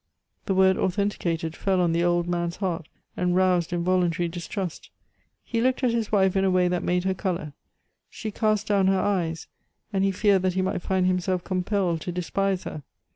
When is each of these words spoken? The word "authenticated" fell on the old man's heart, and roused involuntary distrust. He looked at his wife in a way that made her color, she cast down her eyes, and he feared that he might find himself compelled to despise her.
The 0.47 0.55
word 0.55 0.77
"authenticated" 0.79 1.55
fell 1.55 1.79
on 1.79 1.91
the 1.93 2.03
old 2.03 2.27
man's 2.27 2.55
heart, 2.55 2.87
and 3.15 3.35
roused 3.35 3.71
involuntary 3.71 4.27
distrust. 4.29 4.89
He 5.43 5.61
looked 5.61 5.83
at 5.83 5.91
his 5.91 6.11
wife 6.11 6.35
in 6.35 6.43
a 6.43 6.49
way 6.49 6.67
that 6.69 6.81
made 6.81 7.03
her 7.03 7.13
color, 7.13 7.53
she 8.09 8.31
cast 8.31 8.65
down 8.65 8.87
her 8.87 8.99
eyes, 8.99 9.45
and 9.93 10.03
he 10.03 10.11
feared 10.11 10.41
that 10.41 10.55
he 10.55 10.63
might 10.63 10.81
find 10.81 11.05
himself 11.05 11.43
compelled 11.43 12.01
to 12.01 12.11
despise 12.11 12.63
her. 12.63 12.81